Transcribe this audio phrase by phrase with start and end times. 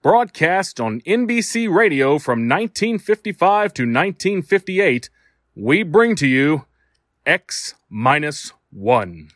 [0.00, 5.10] Broadcast on NBC Radio from 1955 to 1958,
[5.56, 6.66] we bring to you
[7.26, 9.30] X minus 1.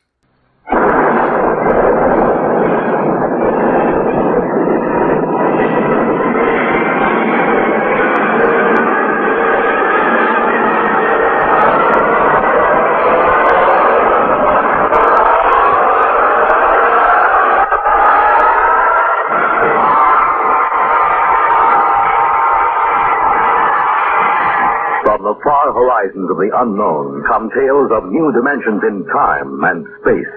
[25.82, 30.30] Horizons of the unknown come tales of new dimensions in time and space.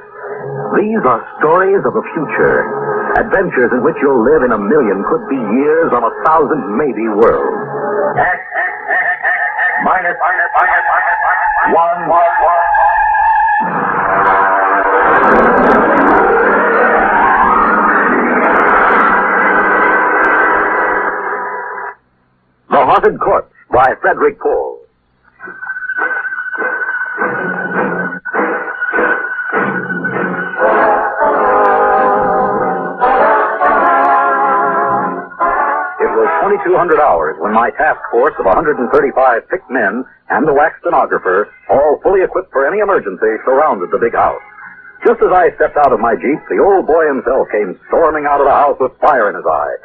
[0.73, 2.65] These are stories of the future,
[3.21, 7.05] adventures in which you'll live in a million, could be years on a thousand, maybe
[7.13, 7.61] worlds.
[9.85, 12.65] Minus, minus, minus, minus, minus, One, one, one.
[22.71, 24.74] The Haunted Corpse by Frederik Pohl.
[36.85, 38.85] 2200 hours when my task force of 135
[39.49, 44.13] picked men and the WAC stenographer, all fully equipped for any emergency, surrounded the big
[44.13, 44.41] house.
[45.01, 48.41] Just as I stepped out of my jeep, the old boy himself came storming out
[48.41, 49.75] of the house with fire in his eye.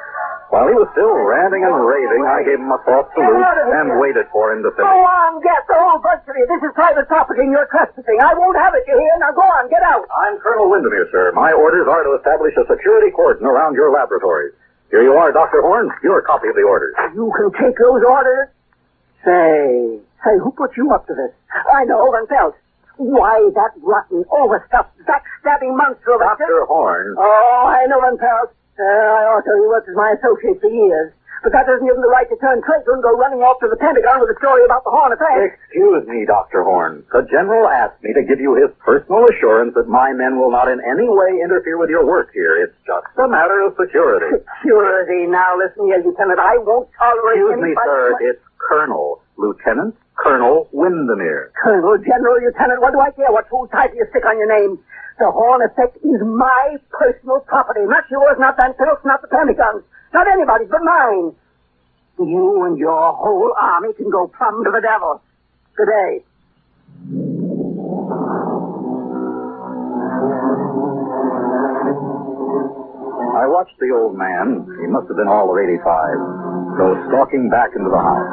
[0.53, 4.27] While he was still ranting and raving, I gave him a soft salute and waited
[4.35, 4.93] for him to finish.
[4.93, 6.45] Go on, get the whole bunch of you.
[6.51, 8.19] This is private property and you're trespassing.
[8.19, 9.15] I won't have it, you hear?
[9.23, 10.05] Now go on, get out.
[10.11, 11.31] I'm Colonel Windermere, sir.
[11.33, 14.53] My orders are to establish a security cordon around your laboratories.
[14.91, 15.63] Here you are, Dr.
[15.63, 15.91] Horn.
[16.03, 16.95] Your copy of the orders.
[17.15, 18.49] You can take those orders.
[19.25, 21.31] Say, say, who put you up to this?
[21.73, 22.57] I know, Van Pelt.
[22.97, 26.25] Why, that rotten, overstuffed, backstabbing monster of a...
[26.37, 26.67] Dr.
[26.67, 27.15] Horn.
[27.19, 28.51] Oh, I know, Van Pelt.
[28.79, 31.13] Uh, I also he worked as my associate for years.
[31.43, 33.69] But that doesn't give him the right to turn traitor and go running off to
[33.73, 35.57] the Pentagon with a story about the Horn affair.
[35.57, 36.63] Excuse me, Dr.
[36.63, 37.01] Horn.
[37.13, 40.69] The General asked me to give you his personal assurance that my men will not
[40.69, 42.61] in any way interfere with your work here.
[42.61, 44.37] It's just a matter of security.
[44.61, 45.25] Security.
[45.25, 46.37] Now listen here, Lieutenant.
[46.37, 47.89] I won't tolerate Excuse me, anybody...
[47.89, 48.05] sir.
[48.21, 51.51] It's Colonel, Lieutenant Colonel Windermere.
[51.57, 54.77] Colonel, General, Lieutenant, what do I care what full title you stick on your name?
[55.19, 59.85] The Horn effect is my personal property, not yours, not Van Pelt's, not the Pentagon's,
[59.85, 59.90] not
[60.33, 61.35] anybody's but mine.
[62.19, 65.23] You and your whole army can go plumb to the devil.
[65.77, 66.25] Good day.
[73.31, 75.81] I watched the old man, he must have been all of 85,
[76.77, 78.33] go stalking back into the house.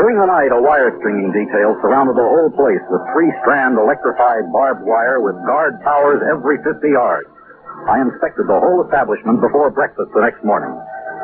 [0.00, 4.86] During the night, a wire stringing detail surrounded the whole place with three-strand electrified barbed
[4.86, 7.28] wire with guard towers every 50 yards.
[7.90, 10.72] I inspected the whole establishment before breakfast the next morning.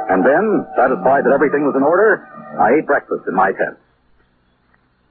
[0.09, 2.26] And then, satisfied that everything was in order,
[2.60, 3.78] I ate breakfast in my tent.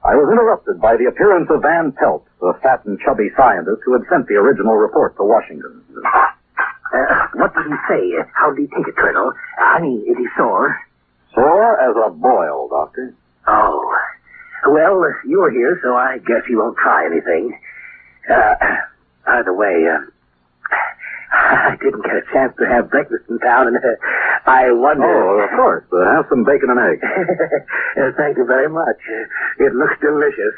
[0.04, 3.94] I was interrupted by the appearance of Van Pelt, the fat and chubby scientist who
[3.94, 5.82] had sent the original report to Washington.
[5.96, 8.12] Uh, what did he say?
[8.36, 9.32] How did he take it, Colonel?
[9.58, 10.76] I mean, is he sore?
[11.34, 13.14] Sore as a boil, Doctor.
[13.48, 13.96] Oh.
[14.68, 17.58] Well, uh, you're here, so I guess he won't try anything.
[18.30, 18.54] Uh,
[19.26, 20.04] by the way, uh,
[21.32, 23.96] I didn't get a chance to have breakfast in town, and uh,
[24.46, 25.08] I wonder...
[25.08, 25.84] Oh, of course.
[25.92, 27.04] Uh, have some bacon and eggs.
[27.94, 28.98] Uh, Thank you very much.
[29.60, 30.54] It looks delicious.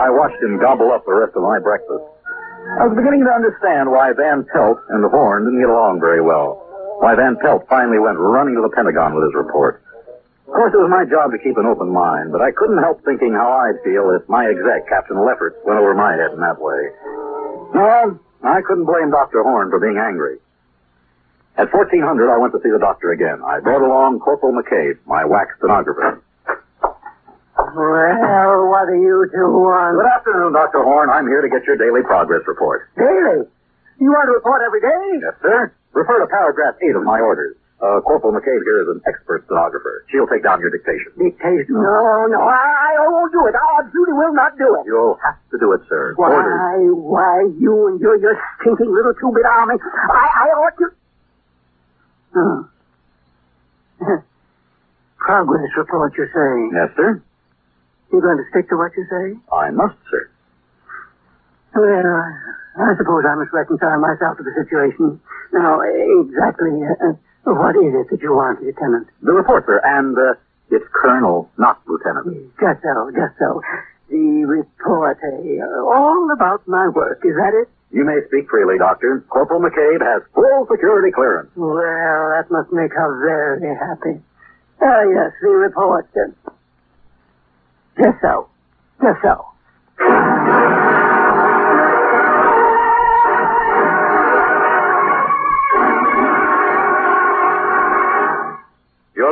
[0.00, 2.04] I watched him gobble up the rest of my breakfast.
[2.80, 6.22] I was beginning to understand why Van Pelt and the Horn didn't get along very
[6.22, 6.62] well.
[7.02, 9.82] Why Van Pelt finally went running to the Pentagon with his report.
[10.50, 13.06] Of course, it was my job to keep an open mind, but I couldn't help
[13.06, 16.58] thinking how I'd feel if my exec, Captain Lefferts, went over my head in that
[16.58, 16.90] way.
[17.70, 19.46] No, I couldn't blame Dr.
[19.46, 20.42] Horn for being angry.
[21.54, 23.38] At 1400, I went to see the doctor again.
[23.46, 26.18] I brought along Corporal McCabe, my WAC stenographer.
[27.54, 30.02] Well, what do you two want?
[30.02, 30.82] Good afternoon, Dr.
[30.82, 31.10] Horn.
[31.14, 32.90] I'm here to get your daily progress report.
[32.98, 33.46] Daily.
[34.02, 35.22] You want to report every day?
[35.22, 35.70] Yes, sir.
[35.94, 37.54] Refer to paragraph 8 of my orders.
[37.80, 40.04] Uh, Corporal McCabe here is an expert stenographer.
[40.12, 41.16] She'll take down your dictation.
[41.16, 41.80] Dictation?
[41.80, 43.56] No, no, I, I won't do it.
[43.56, 44.84] Our duty will not do it.
[44.84, 46.12] You'll have to do it, sir.
[46.20, 46.60] Why, Orders.
[46.92, 49.80] why, you and your, your stinking little two-bit army.
[49.80, 50.86] I, I ought to...
[55.16, 56.76] Progress report, you're saying?
[56.76, 57.22] Yes, sir.
[58.12, 59.40] You're going to stick to what you say?
[59.56, 60.28] I must, sir.
[61.72, 61.88] Well,
[62.76, 65.20] I suppose I must reconcile myself to the situation.
[65.52, 69.08] Now, exactly uh, what is it that you want, Lieutenant?
[69.22, 70.34] The report, sir, and uh,
[70.70, 72.26] it's Colonel, not Lieutenant.
[72.60, 73.62] Just so, just so.
[74.10, 75.62] The report, eh?
[75.62, 77.68] all about my work, is that it?
[77.92, 79.24] You may speak freely, Doctor.
[79.28, 81.50] Corporal McCabe has full security clearance.
[81.56, 84.20] Well, that must make her very happy.
[84.80, 86.08] Ah, yes, the report.
[87.98, 88.48] Just so.
[89.02, 89.46] Just so.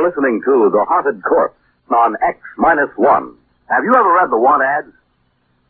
[0.09, 1.53] Listening to The Haunted Corpse
[1.93, 3.37] on X minus one.
[3.69, 4.89] Have you ever read the want ads?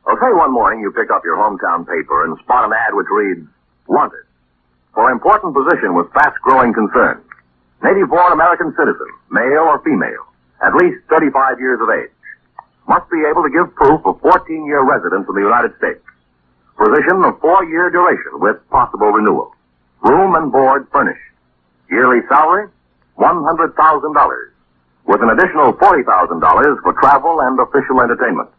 [0.08, 3.44] Say one morning you pick up your hometown paper and spot an ad which reads,
[3.88, 4.24] Wanted.
[4.96, 7.20] For important position with fast-growing concern.
[7.84, 10.24] Native-born American citizen, male or female,
[10.64, 12.16] at least 35 years of age.
[12.88, 16.04] Must be able to give proof of 14-year residence in the United States.
[16.80, 19.52] Position of four-year duration with possible renewal.
[20.00, 21.28] Room and board furnished.
[21.92, 22.72] Yearly salary,
[23.20, 23.76] $100,000.
[25.06, 28.50] With an additional $40,000 for travel and official entertainment.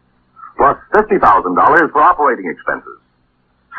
[0.57, 2.99] Plus $50,000 for operating expenses.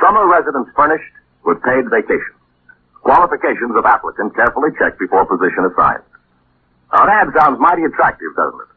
[0.00, 1.14] Summer residence furnished
[1.44, 2.34] with paid vacation.
[3.02, 6.02] Qualifications of applicant carefully checked before position assigned.
[6.92, 8.70] Now, an ad sounds mighty attractive, doesn't it?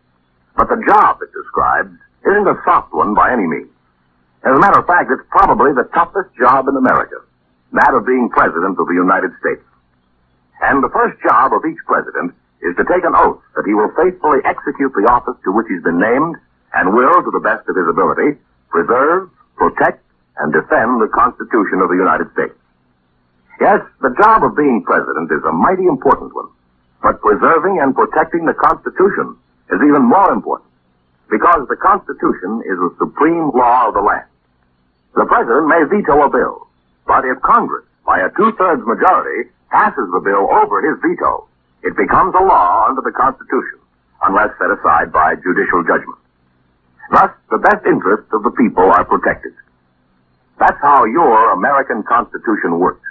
[0.58, 1.94] But the job it describes
[2.26, 3.70] isn't a soft one by any means.
[4.44, 7.18] As a matter of fact, it's probably the toughest job in America.
[7.74, 9.62] That of being President of the United States.
[10.62, 13.92] And the first job of each president is to take an oath that he will
[13.94, 16.36] faithfully execute the office to which he's been named
[16.74, 20.04] and will, to the best of his ability, preserve, protect,
[20.38, 22.56] and defend the Constitution of the United States.
[23.62, 26.52] Yes, the job of being president is a mighty important one.
[27.02, 29.38] But preserving and protecting the Constitution
[29.72, 30.70] is even more important
[31.30, 34.28] because the Constitution is the supreme law of the land.
[35.16, 36.68] The president may veto a bill,
[37.08, 41.48] but if Congress, by a two-thirds majority, passes the bill over his veto,
[41.84, 43.80] it becomes a law under the Constitution,
[44.24, 46.18] unless set aside by judicial judgment.
[47.12, 49.52] Thus, the best interests of the people are protected.
[50.58, 53.04] That's how your American Constitution works.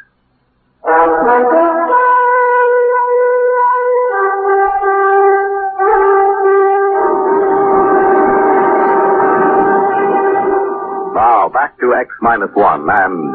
[11.13, 13.35] Now, back to X minus one and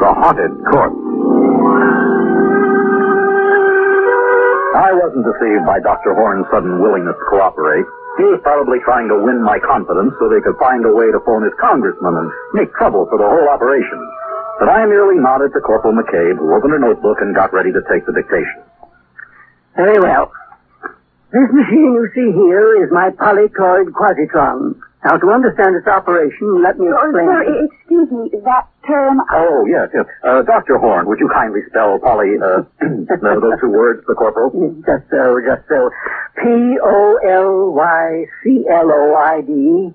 [0.00, 1.77] The Haunted Corpse.
[4.78, 6.14] I wasn't deceived by Dr.
[6.14, 7.82] Horn's sudden willingness to cooperate.
[8.14, 11.18] He was probably trying to win my confidence so they could find a way to
[11.26, 13.98] phone his congressman and make trouble for the whole operation.
[14.62, 17.82] But I merely nodded to Corporal McCabe, who opened a notebook and got ready to
[17.90, 18.62] take the dictation.
[19.74, 20.30] Very well.
[21.34, 24.78] This machine you see here is my polycloid quasitron.
[25.04, 27.26] Now, to understand its operation, let me Oh, explain.
[27.26, 29.22] sir, excuse me, that term.
[29.30, 30.04] Oh, yes, yes.
[30.24, 30.76] Uh, Dr.
[30.78, 34.50] Horn, would you kindly spell poly, uh, those two words, the corporal?
[34.84, 35.90] Just so, just so.
[38.48, 39.94] P-O-L-Y-C-L-O-I-D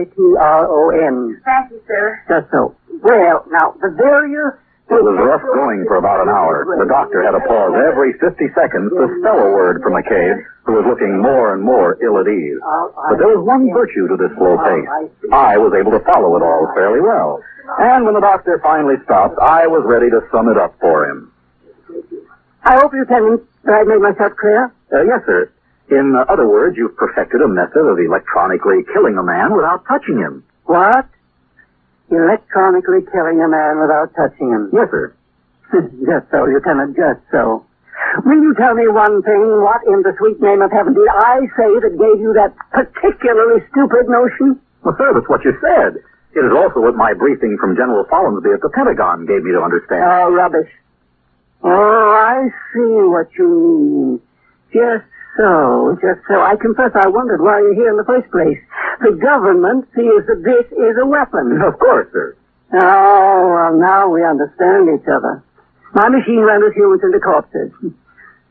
[0.00, 1.40] Q-U-A-S-I-T-R-O-N.
[1.44, 2.20] Thank you, sir.
[2.28, 2.74] Just so.
[3.02, 4.54] Well, now, the various...
[4.90, 6.66] It was rough going for about an hour.
[6.66, 10.82] The doctor had to pause every 50 seconds to spell a word for McCabe, who
[10.82, 12.58] was looking more and more ill at ease.
[12.58, 14.90] But there was one virtue to this slow pace.
[15.30, 17.38] I was able to follow it all fairly well.
[17.78, 21.30] And when the doctor finally stopped, I was ready to sum it up for him.
[22.66, 24.74] I hope, you Lieutenant, that I've made myself clear.
[24.90, 25.50] Uh, yes, sir.
[25.90, 30.18] In uh, other words, you've perfected a method of electronically killing a man without touching
[30.18, 30.42] him.
[30.66, 31.06] What?
[32.10, 34.70] Electronically killing a man without touching him.
[34.72, 35.14] Yes, sir.
[36.06, 37.64] just so, Lieutenant, just so.
[38.26, 39.62] Will you tell me one thing?
[39.62, 43.62] What in the sweet name of heaven did I say that gave you that particularly
[43.70, 44.58] stupid notion?
[44.82, 46.02] Well, sir, that's what you said.
[46.34, 49.62] It is also what my briefing from General Follansby at the Pentagon gave me to
[49.62, 50.02] understand.
[50.02, 50.70] Oh, rubbish.
[51.62, 54.20] Oh, I see what you mean.
[54.72, 56.40] Just so, just so.
[56.40, 58.58] I confess I wondered why you're here in the first place.
[59.00, 61.60] The government sees that this is a weapon.
[61.66, 62.36] of course, sir.
[62.74, 65.42] Oh, well, now we understand each other.
[65.94, 67.70] My machine renders humans into corpses.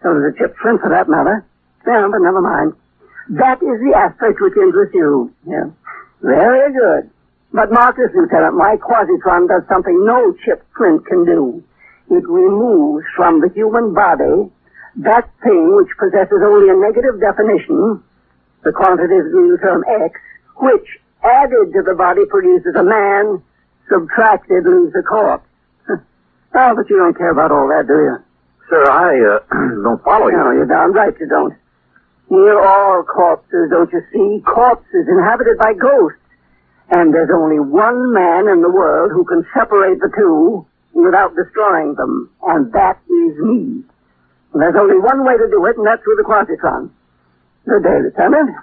[0.03, 1.45] So does a chip flint, for that matter.
[1.87, 2.73] Yeah, but never mind.
[3.29, 5.31] That is the aspect which interests you.
[5.47, 5.71] Yeah.
[6.21, 7.09] Very good.
[7.53, 8.55] But mark this, Lieutenant.
[8.55, 11.63] My quasitron does something no chip flint can do.
[12.09, 14.49] it removes from the human body
[14.97, 18.03] that thing which possesses only a negative definition,
[18.63, 19.31] the quantitative
[19.61, 20.19] term X,
[20.57, 20.87] which
[21.23, 23.41] added to the body produces a man,
[23.89, 25.47] subtracted leaves a corpse.
[25.89, 28.17] oh, but you don't care about all that, do you?
[28.69, 29.39] Sir, I uh,
[29.83, 30.37] don't follow you.
[30.37, 31.53] No, you're darn right you don't.
[32.29, 34.43] We're all corpses, don't you see?
[34.45, 36.19] Corpses inhabited by ghosts.
[36.91, 41.95] And there's only one man in the world who can separate the two without destroying
[41.95, 43.83] them, and that is me.
[44.53, 46.89] And there's only one way to do it, and that's through the quantitron.
[47.65, 48.55] Good day, Lieutenant.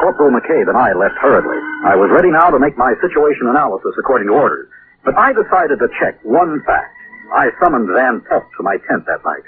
[0.00, 1.58] Corporal McCabe and I left hurriedly.
[1.88, 4.68] I was ready now to make my situation analysis according to orders.
[5.04, 6.92] But I decided to check one fact.
[7.34, 9.42] I summoned Van Pelt to my tent that night.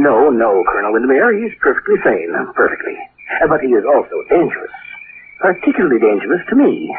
[0.00, 1.36] No, no, Colonel Windermere.
[1.36, 2.32] He's perfectly sane.
[2.54, 2.96] Perfectly.
[3.48, 4.72] But he is also dangerous.
[5.40, 6.94] Particularly dangerous to me.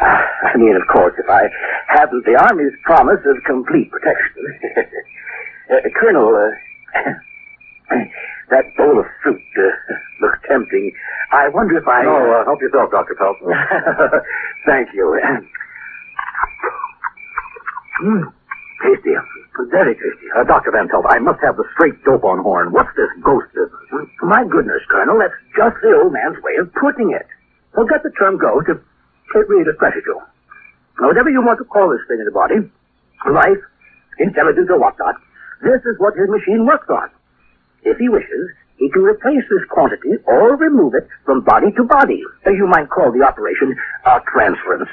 [0.00, 1.50] I mean, of course, if I
[1.88, 4.46] hadn't the Army's promise of complete protection.
[5.70, 7.10] uh, Colonel, uh,
[8.50, 10.92] that bowl of fruit uh, looks tempting.
[11.32, 12.02] I wonder if I...
[12.02, 13.14] No, uh, help yourself, Dr.
[13.14, 13.36] Pelt.
[14.66, 15.20] Thank you.
[18.00, 18.32] Mm,
[18.80, 19.12] tasty.
[19.68, 20.26] Very tasty.
[20.32, 20.72] Uh, Dr.
[20.72, 22.72] Van Pelt, I must have the straight dope on horn.
[22.72, 24.08] What's this ghost business?
[24.22, 27.28] My goodness, Colonel, that's just the old man's way of putting it.
[27.74, 28.68] Forget the term ghost.
[28.68, 28.78] It,
[29.32, 30.20] really distresses you.
[31.00, 32.58] Now, whatever you want to call this thing in the body,
[33.30, 33.62] life,
[34.18, 35.14] intelligence, or whatnot,
[35.62, 37.08] this is what his machine works on.
[37.84, 42.22] If he wishes, he can replace this quantity or remove it from body to body.
[42.44, 44.90] As you might call the operation a transference.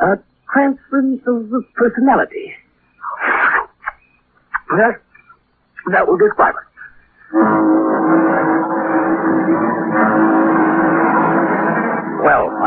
[0.00, 0.18] A
[0.52, 2.52] transference of personality.
[4.70, 5.00] That,
[5.92, 7.89] that will describe it.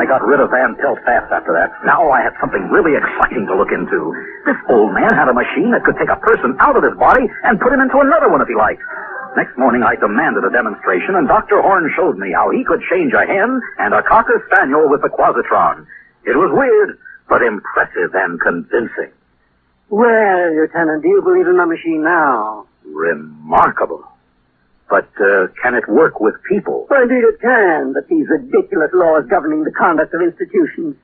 [0.04, 1.72] I got rid of Van Pelt fast after that.
[1.88, 4.12] Now I had something really exciting to look into.
[4.44, 7.24] This old man had a machine that could take a person out of his body
[7.48, 8.84] and put him into another one if he liked.
[9.40, 11.64] Next morning I demanded a demonstration, and Dr.
[11.64, 15.08] Horn showed me how he could change a hen and a cocker spaniel with the
[15.08, 15.88] quasitron.
[16.28, 17.00] It was weird,
[17.32, 19.16] but impressive and convincing.
[19.88, 22.68] Well, Lieutenant, do you believe in my machine now?
[22.84, 24.04] Remarkable.
[24.94, 26.86] But uh, can it work with people?
[26.88, 30.96] Well, indeed it can, but these ridiculous laws governing the conduct of institutions.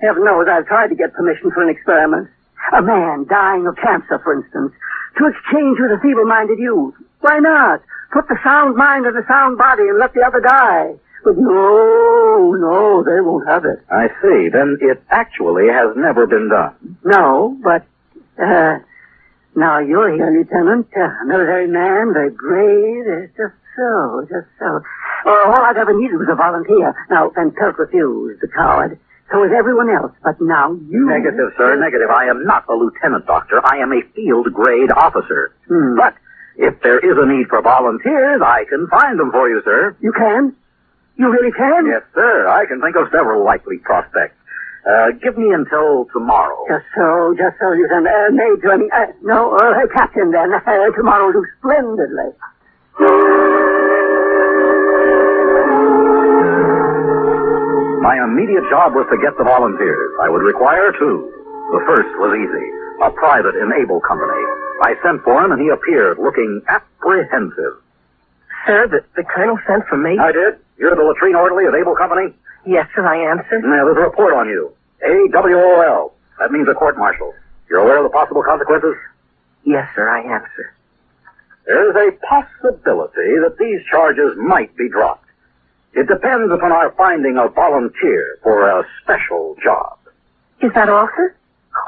[0.00, 2.30] Heaven knows I've tried to get permission for an experiment.
[2.72, 4.72] A man dying of cancer, for instance,
[5.18, 6.94] to exchange with a feeble-minded youth.
[7.20, 7.82] Why not?
[8.10, 10.94] Put the sound mind in the sound body and let the other die.
[11.22, 13.84] But no, no, they won't have it.
[13.92, 14.48] I see.
[14.48, 16.96] Then it actually has never been done.
[17.04, 17.84] No, but,
[18.42, 18.78] uh,
[19.56, 20.86] now you're here, Lieutenant.
[20.94, 23.06] Uh, military man, very brave.
[23.08, 24.80] Uh, just so, just so.
[25.26, 26.94] Uh, all I've ever needed was a volunteer.
[27.10, 28.98] Now, Van Pelt refused, the coward.
[29.30, 30.12] So is everyone else.
[30.22, 31.08] But now you...
[31.08, 31.74] Negative, sir.
[31.76, 32.08] Negative.
[32.10, 33.60] I am not a lieutenant doctor.
[33.64, 35.52] I am a field grade officer.
[35.66, 35.96] Hmm.
[35.96, 36.14] But
[36.56, 39.96] if there is a need for volunteers, I can find them for you, sir.
[40.00, 40.54] You can?
[41.16, 41.86] You really can?
[41.86, 42.46] Yes, sir.
[42.46, 44.36] I can think of several likely prospects.
[44.86, 46.62] Uh, give me until tomorrow.
[46.70, 48.06] Just so, just so, Lieutenant.
[48.06, 50.52] Uh, Major, I mean, uh, no, uh, Captain then.
[50.54, 52.30] Uh, tomorrow will do splendidly.
[58.00, 60.10] My immediate job was to get the volunteers.
[60.22, 61.34] I would require two.
[61.74, 62.66] The first was easy.
[63.02, 64.38] A private in Able Company.
[64.86, 67.82] I sent for him and he appeared looking apprehensive.
[68.66, 70.14] Sir, the, the colonel sent for me.
[70.18, 70.62] I did.
[70.78, 72.30] You're the latrine orderly of Able Company?
[72.66, 73.60] Yes, sir, I am, sir.
[73.60, 74.72] Now, there's a report on you.
[75.02, 76.12] A-W-O-L.
[76.38, 77.32] That means a court martial.
[77.70, 78.94] You're aware of the possible consequences?
[79.64, 80.72] Yes, sir, I am, sir.
[81.66, 85.24] There's a possibility that these charges might be dropped.
[85.94, 89.98] It depends upon our finding a volunteer for a special job.
[90.62, 91.34] Is that all, sir?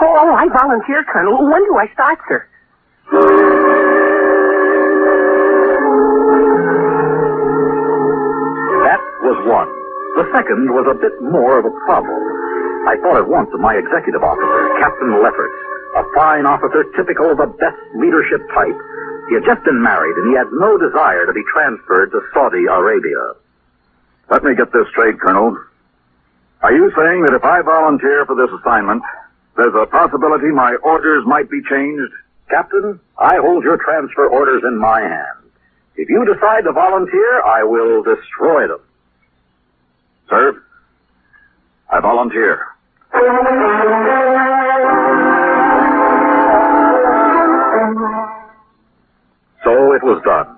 [0.01, 1.47] Oh, oh, I volunteer, Colonel.
[1.51, 2.47] When do I start, sir?
[8.85, 9.78] That was one.
[10.19, 12.19] The second was a bit more of a problem.
[12.91, 15.59] I thought at once of my executive officer, Captain Lefferts,
[15.95, 18.75] a fine officer typical of the best leadership type.
[19.31, 22.67] He had just been married and he had no desire to be transferred to Saudi
[22.67, 23.39] Arabia.
[24.27, 25.55] Let me get this straight, Colonel.
[26.67, 29.07] Are you saying that if I volunteer for this assignment,
[29.55, 32.11] there's a possibility my orders might be changed?
[32.51, 35.47] Captain, I hold your transfer orders in my hand.
[35.95, 38.83] If you decide to volunteer, I will destroy them.
[40.29, 40.63] Sir,
[41.91, 42.67] I volunteer.
[49.65, 50.57] So it was done.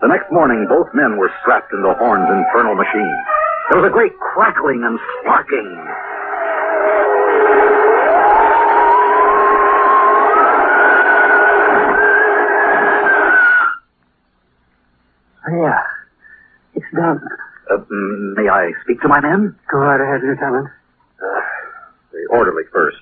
[0.00, 3.16] The next morning, both men were strapped into Horn's infernal machine.
[3.70, 5.70] There was a great crackling and sparking.
[15.46, 15.80] Oh, yeah.
[16.74, 17.20] It's done.
[17.70, 19.56] Uh, mm, may I speak to my men?
[19.70, 20.68] Go right ahead, Lieutenant.
[21.18, 21.40] Uh,
[22.12, 22.98] the orderly first.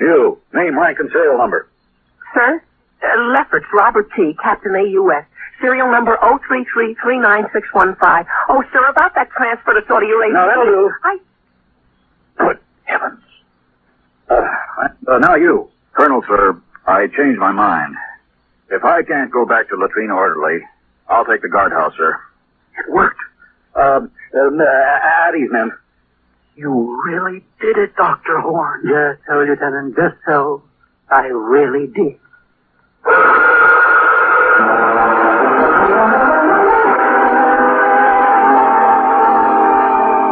[0.00, 1.68] You, name, rank, and serial number.
[2.34, 2.62] Sir?
[3.02, 5.24] Uh, Lefferts, Robert T., Captain AUS.
[5.60, 8.26] Serial number 033396115.
[8.48, 10.34] Oh, sir, about that transfer to Saudi Arabia.
[10.34, 10.90] No, that'll do.
[11.04, 11.18] I...
[12.36, 13.20] Good heavens.
[14.28, 14.42] Uh,
[15.08, 15.70] uh, now you.
[15.92, 17.94] Colonel, sir, I changed my mind.
[18.70, 20.66] If I can't go back to latrine orderly,
[21.08, 22.20] I'll take the guardhouse, sir.
[22.78, 23.20] It worked.
[23.76, 25.72] Um, um uh, at ease, men.
[26.56, 28.38] You really did it, Dr.
[28.40, 28.82] Horn.
[28.86, 30.62] Just so, Lieutenant, just so.
[31.10, 32.18] I really did.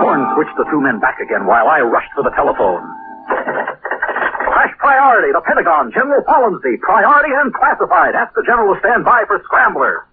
[0.03, 2.87] Horn switched the two men back again while I rushed for the telephone.
[3.27, 8.15] Flash priority, the Pentagon, General Follansby, priority and classified.
[8.15, 10.07] Ask the general to stand by for Scrambler.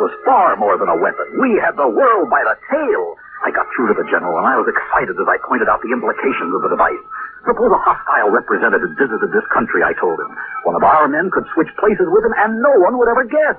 [0.00, 1.28] Was far more than a weapon.
[1.36, 3.14] We had the world by the tail.
[3.44, 5.92] I got through to the general, and I was excited as I pointed out the
[5.92, 7.04] implications of the device.
[7.48, 10.32] Suppose a hostile representative visited this country, I told him.
[10.68, 13.56] One of our men could switch places with him, and no one would ever guess.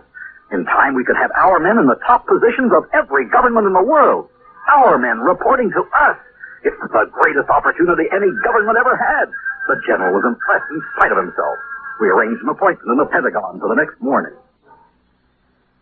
[0.54, 3.74] In time, we could have our men in the top positions of every government in
[3.74, 4.30] the world.
[4.70, 6.18] Our men reporting to us.
[6.62, 9.34] It's the greatest opportunity any government ever had.
[9.66, 11.58] The general was impressed in spite of himself.
[11.98, 14.34] We arranged an appointment in the Pentagon for the next morning.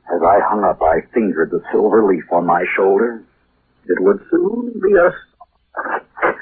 [0.09, 3.21] As I hung up, I fingered the silver leaf on my shoulder.
[3.85, 5.13] It would soon be a...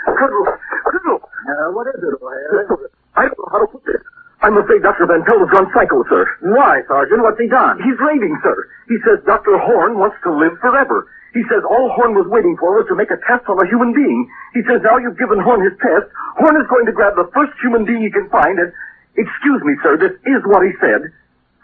[0.07, 0.45] Colonel,
[0.87, 2.89] Colonel, Uh, what is it, O'Hare?
[3.15, 4.01] I don't know how to put this.
[4.41, 5.05] I'm afraid Dr.
[5.07, 6.23] Van Pelt has gone psycho, sir.
[6.41, 7.21] Why, Sergeant?
[7.23, 7.81] What's he done?
[7.83, 8.69] He's raving, sir.
[8.87, 9.57] He says Dr.
[9.57, 11.09] Horn wants to live forever.
[11.33, 13.93] He says all Horn was waiting for was to make a test on a human
[13.93, 14.29] being.
[14.53, 16.07] He says now you've given Horn his test,
[16.39, 18.71] Horn is going to grab the first human being he can find and,
[19.17, 21.11] excuse me, sir, this is what he said,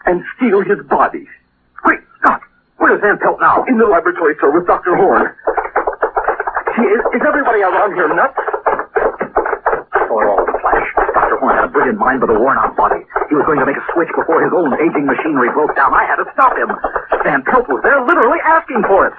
[0.06, 1.26] and steal his body.
[2.78, 3.64] Where's Van Pelt now?
[3.64, 4.96] In the laboratory, sir, with Dr.
[4.96, 5.30] Horn.
[6.76, 8.34] Gee, is, is everybody around here nuts?
[8.36, 10.88] Oh, saw it all in a flash.
[11.14, 11.36] Dr.
[11.40, 13.00] Horn had a brilliant mind but a worn-out body.
[13.30, 15.94] He was going to make a switch before his own aging machinery broke down.
[15.94, 16.68] I had to stop him.
[17.24, 19.14] Van Pelt was there literally asking for it.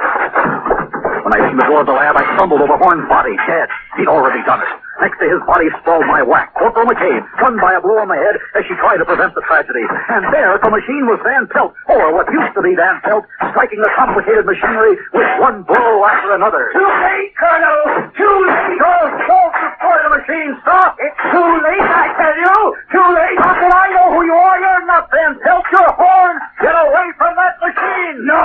[1.25, 3.65] When I reached the door of the lab, I stumbled over Horn's body, dead.
[3.97, 4.69] He'd already done it.
[5.05, 8.17] Next to his body sprawled my WAC, Corporal McCabe, stunned by a blow on the
[8.17, 9.85] head as she tried to prevent the tragedy.
[10.09, 13.21] And there, the machine was Van Pelt, or what used to be Van Pelt,
[13.53, 16.73] striking the complicated machinery with one blow after another.
[16.73, 18.09] Too late, Colonel!
[18.17, 18.81] Too late!
[18.81, 20.51] Don't, don't destroy the machine!
[20.65, 20.97] Stop!
[20.97, 22.57] It's too late, I tell you!
[22.89, 23.37] Too late!
[23.45, 24.57] How can I know who you are?
[24.57, 26.35] You're not Van Pelt, you're Horn!
[26.65, 28.25] Get away from that machine!
[28.25, 28.41] No!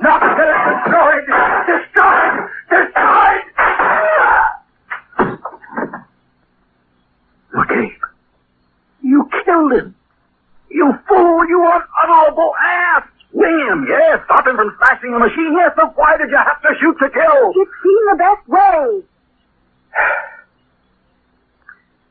[0.00, 1.28] Not till it's destroyed!
[1.68, 2.36] Destroyed!
[2.72, 3.44] Destroyed!
[7.50, 7.98] McCabe,
[9.02, 9.94] you killed him.
[10.70, 13.08] You fool, you unhonorable ass!
[13.32, 14.20] Wing him, yes.
[14.26, 15.72] Stop him from smashing the machine, yes.
[15.76, 17.50] But why did you have to shoot to kill?
[17.50, 19.02] It seemed the best way.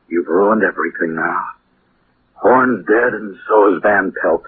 [0.08, 1.40] You've ruined everything now.
[2.34, 4.44] Horn's dead, and so is Van Pelt.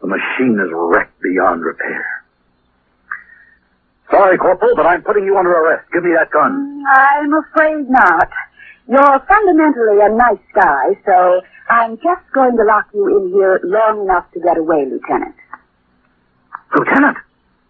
[0.00, 2.24] The machine is wrecked beyond repair.
[4.10, 5.90] Sorry, Corporal, but I'm putting you under arrest.
[5.92, 6.82] Give me that gun.
[6.88, 8.30] I'm afraid not.
[8.88, 14.04] You're fundamentally a nice guy, so I'm just going to lock you in here long
[14.04, 15.34] enough to get away, Lieutenant.
[16.74, 17.18] Lieutenant?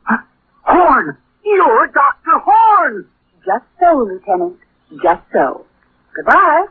[0.05, 0.19] Huh?
[0.63, 1.17] Horn!
[1.45, 2.39] You're Dr.
[2.45, 3.09] Horn!
[3.45, 4.59] Just so, Lieutenant.
[5.03, 5.65] Just so.
[6.15, 6.67] Goodbye.